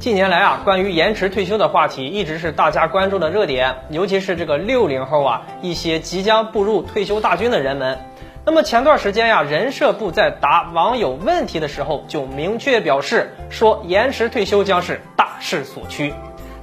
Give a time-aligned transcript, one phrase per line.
[0.00, 7.98] 近年来啊，关于延迟退休的话题一直是大家关注的热点，尤其是这个六零后啊，一些即将步入退休大军的人们。
[8.46, 16.14] 那么前段时间呀，人社部在答网友问题的时候就明确表示说，延迟退休将是大势所趋。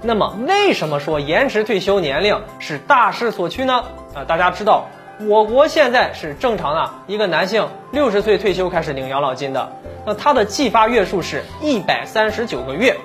[0.01, 3.83] 那么为什么说延迟退休年龄是大势所趋呢？
[4.15, 4.87] 啊，大家知道，
[5.27, 9.73] 我国现在是正常的一个男性六十岁退休开始领养老金的，
[10.07, 12.97] 那他的计发月数是一百三十九个月。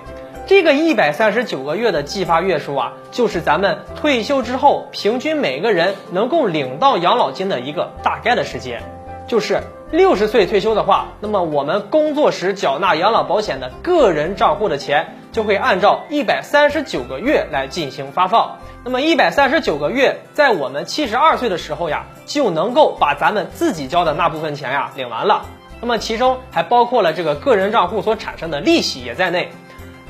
[0.53, 8.83] 这个一百三十九个月的计发月数啊，就是咱们退休之后平均每个人能够领到养老金的一个大概的时间。
[9.27, 18.59] 就是六十岁退休的话，那么我们工作时缴纳养老保险的个人账户的钱，就会按照一百三十九个月来进行发放。
[18.85, 25.47] 那么一百三十九个月，在我们七十二岁的时候呀，就能够把咱们自己交的那部分钱呀领完了。
[25.81, 29.51] 那么其中还包括了这个个人账户所产生的利息也在内。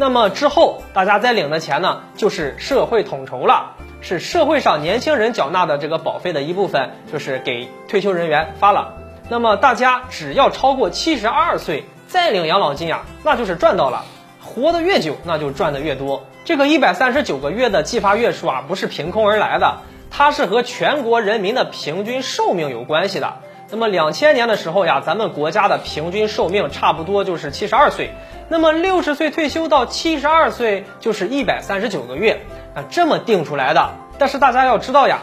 [0.02, 8.94] 那么之后，大家再领的钱呢，就是社会统筹了，是社会上年轻人缴纳的这个保费的一部分，就是给退休人员发了。
[9.28, 14.04] 那么大家只要超过七十二岁再领养老金呀，那就是赚到了，
[14.40, 16.24] 活得越久，那就赚得越多。
[16.44, 23.34] 这个一百三十九个月的计发月数啊，不是凭空而来的，它是和全国人民的平均寿命有关系的。
[23.72, 28.10] 那么两千年的时候呀，咱们国家的平均寿命差不多就是七十二岁。
[28.50, 32.42] 那么六十岁退休到七十二岁就是一百三十九个月
[32.74, 33.92] 啊，这么定出来的。
[34.18, 35.20] 但是大家要知道呀，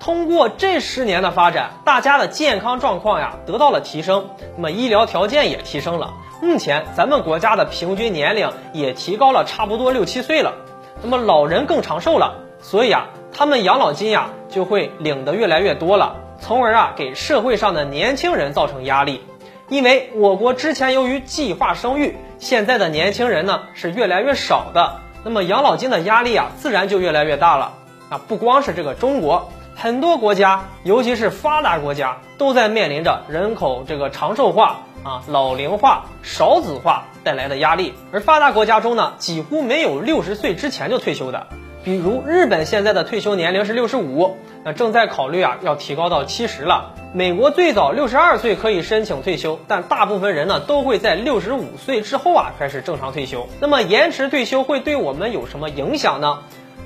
[0.00, 6.14] 通过这十年的发展，大家的健康状况呀得到了提升，那么医疗条件也提升了。
[6.40, 10.54] 目前咱们国家的平均年龄也提高了差不多六七岁了，
[11.02, 16.16] 那么老人更长寿了，所以啊，他们养老金呀就会领得越来越多了。
[16.50, 19.20] 从而啊，给社会上的年轻人造成压力，
[19.68, 27.74] 因为我国之前由于计划生育，现在的年轻人呢是越来越少的，那么养老金的压力啊，自然就越来越大了
[28.08, 28.20] 啊！
[28.26, 41.46] 不光是这个中国，很多国家，尤其是发达国家，都在面临着人口这个长寿化啊、老龄化、少子化带来的压力，而发达国家中呢，几乎没有六十岁之前就退休的。
[41.82, 46.94] 比如日本现在的退休年龄是六十五，那正在考虑啊要提高到七十了。
[47.14, 53.48] 美国最早六十二岁可以申请退休，但大部分人呢都会在六十五岁之后啊开始正常退休。
[53.60, 56.40] 那么延迟退休会对我们有什么影响呢？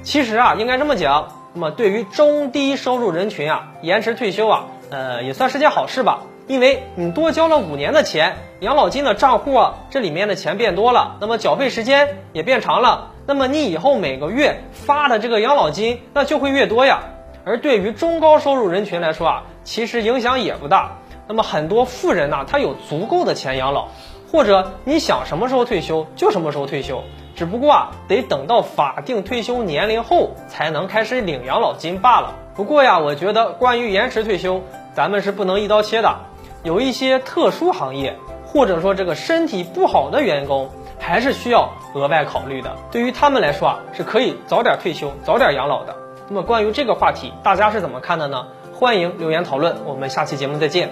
[0.04, 6.22] 其实啊应该这么讲，那么对于中低收入人群啊，延迟退休啊，呃也算是件好事吧。
[6.46, 13.12] 因为你多交了五年的钱，养老金的账户啊这里面的钱变多了，那么缴费时间也变长了。
[13.26, 17.04] 那么你以后每个月发的这个养老金那就会越多呀，
[17.46, 20.98] 而对于中高收入人群来说啊，其实影响也不大。
[21.26, 23.88] 那么很多富人呢，他有足够的钱养老，
[24.30, 27.02] 或者你想什么时候退休就什么时候退休，
[27.34, 32.34] 只不过啊，得等到法定退休年龄后才能开始领养老金罢了。
[32.54, 34.60] 不过呀，我觉得关于延迟退休，
[34.94, 36.18] 咱们是不能一刀切的，
[36.64, 40.68] 有一些特殊行业，或者说这个身体不好的员工。
[40.96, 42.76] 还是需要额外考虑的。
[42.90, 45.94] 对于他们来说啊，是可以早点退休、早点养老的。
[46.28, 48.46] 那么关于这个话题，大家是怎么看的呢？
[48.72, 49.84] 欢迎留言讨论。
[49.84, 50.88] 我们下期节目再见。